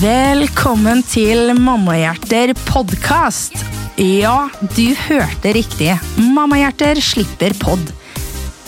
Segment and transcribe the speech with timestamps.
[0.00, 3.54] Velkommen til Mammahjerter podkast.
[4.00, 5.92] Ja, du hørte riktig.
[6.18, 7.92] Mammahjerter slipper pod.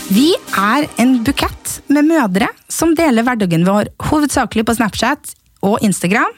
[0.07, 5.33] Vi er en bukett med mødre som deler hverdagen vår hovedsakelig på Snapchat
[5.67, 6.31] og Instagram,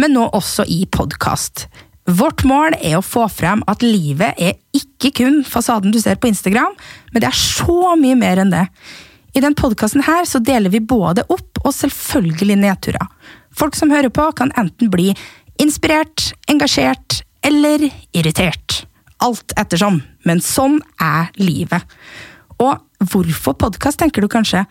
[0.00, 1.66] men nå også i podkast.
[2.08, 6.32] Vårt mål er å få frem at livet er ikke kun fasaden du ser på
[6.32, 6.72] Instagram,
[7.12, 8.64] men det er så mye mer enn det.
[9.36, 10.02] I den podkasten
[10.42, 13.04] deler vi både opp og selvfølgelig nedturer.
[13.60, 15.10] Folk som hører på, kan enten bli
[15.60, 18.86] inspirert, engasjert eller irritert.
[19.20, 21.84] Alt ettersom, men sånn er livet.
[22.56, 22.80] Og
[23.12, 24.64] hvorfor podkast, tenker du kanskje?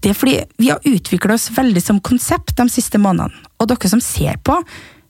[0.00, 3.92] Det er fordi vi har utvikla oss veldig som konsept de siste månedene, og dere
[3.92, 4.56] som ser på,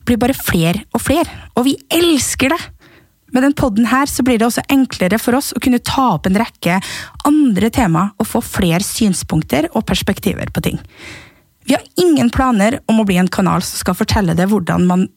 [0.06, 2.60] blir bare flere og flere, og vi elsker det!
[3.30, 6.24] Med den podden her så blir det også enklere for oss å kunne ta opp
[6.26, 6.80] en rekke
[7.28, 10.80] andre tema og få flere synspunkter og perspektiver på ting.
[11.64, 15.08] Vi har ingen planer om å bli en kanal som skal fortelle deg hvordan man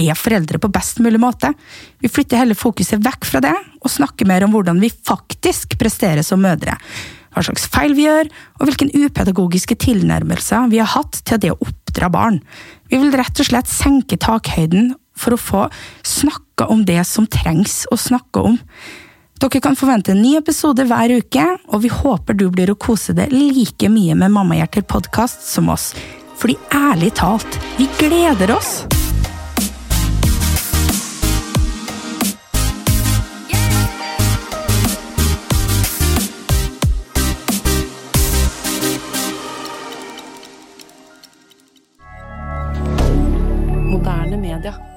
[0.00, 1.52] er foreldre på best mulig måte.
[2.00, 6.24] Vi flytter heller fokuset vekk fra det, og snakker mer om hvordan vi faktisk presterer
[6.26, 6.78] som mødre.
[7.32, 8.28] Hva slags feil vi gjør,
[8.60, 12.40] og hvilken upedagogiske tilnærmelser vi har hatt til det å oppdra barn.
[12.90, 15.62] Vi vil rett og slett senke takhøyden for å få
[16.08, 18.58] snakka om det som trengs å snakke om.
[19.42, 21.42] Dere kan forvente en ny episode hver uke,
[21.74, 25.90] og vi håper du blir å kose deg like mye med Mammahjerter-podkast som oss.
[26.38, 28.84] Fordi ærlig talt, vi gleder oss!
[44.62, 44.91] D'accord.